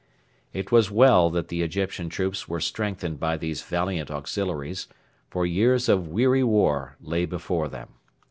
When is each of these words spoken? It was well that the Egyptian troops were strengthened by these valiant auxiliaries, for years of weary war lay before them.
It 0.51 0.71
was 0.71 0.89
well 0.89 1.29
that 1.29 1.49
the 1.49 1.61
Egyptian 1.61 2.09
troops 2.09 2.49
were 2.49 2.59
strengthened 2.59 3.19
by 3.19 3.37
these 3.37 3.61
valiant 3.61 4.09
auxiliaries, 4.09 4.87
for 5.29 5.45
years 5.45 5.87
of 5.87 6.07
weary 6.07 6.43
war 6.43 6.97
lay 7.01 7.27
before 7.27 7.67
them. 7.67 7.89